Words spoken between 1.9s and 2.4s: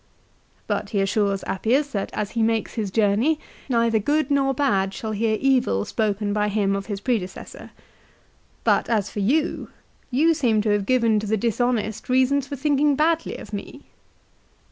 that as